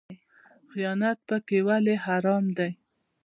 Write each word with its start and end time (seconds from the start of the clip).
خیانت 0.71 1.17
پکې 1.27 1.59
ولې 1.67 1.95
حرام 2.05 2.45
دی؟ 2.57 2.71